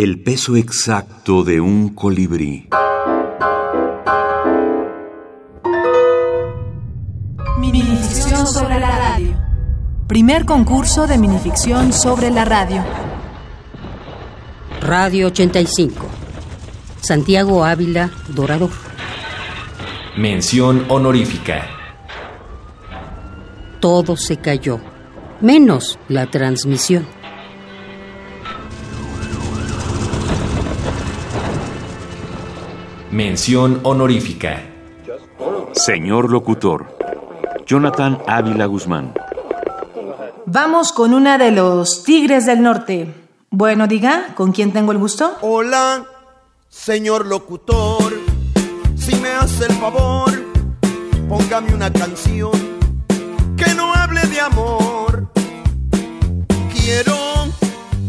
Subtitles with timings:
[0.00, 2.68] El peso exacto de un colibrí.
[7.58, 9.36] Minificción sobre la radio.
[10.06, 12.84] Primer concurso de minificción sobre la radio.
[14.82, 16.06] Radio 85.
[17.00, 18.70] Santiago Ávila, Dorador.
[20.16, 21.66] Mención honorífica.
[23.80, 24.78] Todo se cayó,
[25.40, 27.17] menos la transmisión.
[33.10, 34.60] Mención honorífica.
[35.72, 36.94] Señor locutor.
[37.64, 39.14] Jonathan Ávila Guzmán.
[40.44, 43.14] Vamos con una de los Tigres del Norte.
[43.50, 45.38] Bueno, diga, ¿con quién tengo el gusto?
[45.40, 46.04] Hola,
[46.68, 48.12] señor locutor.
[48.94, 50.30] Si me hace el favor,
[51.30, 52.52] póngame una canción
[53.56, 55.32] que no hable de amor.
[56.74, 57.16] Quiero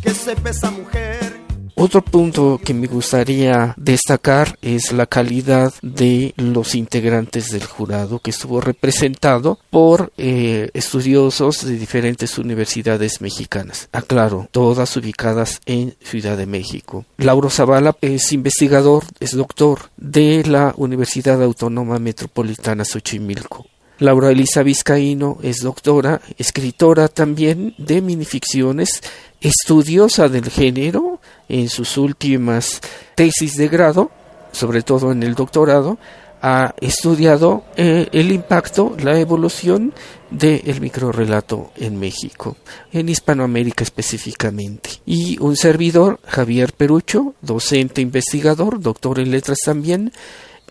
[0.00, 1.35] que sepa esa mujer.
[1.78, 8.30] Otro punto que me gustaría destacar es la calidad de los integrantes del jurado que
[8.30, 13.90] estuvo representado por eh, estudiosos de diferentes universidades mexicanas.
[13.92, 17.04] Aclaro, todas ubicadas en Ciudad de México.
[17.18, 23.66] Lauro Zavala es investigador, es doctor de la Universidad Autónoma Metropolitana Xochimilco.
[23.98, 29.02] Laura Elisa Vizcaíno es doctora, escritora también de minificciones,
[29.40, 31.15] estudiosa del género
[31.48, 32.80] en sus últimas
[33.14, 34.10] tesis de grado,
[34.52, 35.98] sobre todo en el doctorado,
[36.42, 39.92] ha estudiado eh, el impacto, la evolución
[40.30, 42.56] del microrelato en México,
[42.92, 44.90] en Hispanoamérica específicamente.
[45.06, 50.12] Y un servidor, Javier Perucho, docente investigador, doctor en letras también,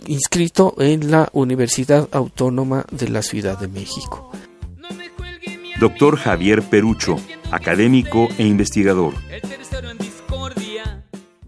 [0.08, 4.32] inscrito en la Universidad Autónoma de la Ciudad de México.
[5.80, 7.18] Doctor Javier Perucho,
[7.52, 9.14] académico e investigador.